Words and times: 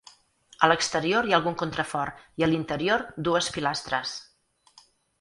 A 0.67 0.69
l'exterior 0.71 1.27
hi 1.29 1.35
ha 1.35 1.37
algun 1.41 1.59
contrafort 1.63 2.25
i 2.43 2.49
a 2.49 2.51
l'interior 2.51 3.07
dues 3.31 3.55
pilastres. 3.59 4.19